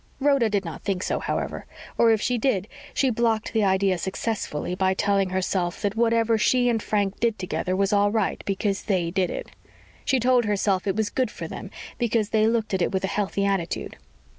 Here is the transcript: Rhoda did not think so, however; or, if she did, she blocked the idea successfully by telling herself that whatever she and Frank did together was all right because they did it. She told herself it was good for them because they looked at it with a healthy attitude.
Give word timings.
Rhoda 0.19 0.49
did 0.49 0.65
not 0.65 0.81
think 0.81 1.03
so, 1.03 1.19
however; 1.19 1.67
or, 1.95 2.09
if 2.09 2.19
she 2.19 2.39
did, 2.39 2.67
she 2.91 3.11
blocked 3.11 3.53
the 3.53 3.63
idea 3.63 3.99
successfully 3.99 4.73
by 4.73 4.95
telling 4.95 5.29
herself 5.29 5.79
that 5.83 5.95
whatever 5.95 6.39
she 6.39 6.69
and 6.69 6.81
Frank 6.81 7.19
did 7.19 7.37
together 7.37 7.75
was 7.75 7.93
all 7.93 8.11
right 8.11 8.41
because 8.47 8.81
they 8.81 9.11
did 9.11 9.29
it. 9.29 9.51
She 10.03 10.19
told 10.19 10.45
herself 10.45 10.87
it 10.87 10.95
was 10.95 11.11
good 11.11 11.29
for 11.29 11.47
them 11.47 11.69
because 11.99 12.29
they 12.29 12.47
looked 12.47 12.73
at 12.73 12.81
it 12.81 12.91
with 12.91 13.03
a 13.03 13.13
healthy 13.13 13.45
attitude. 13.45 13.95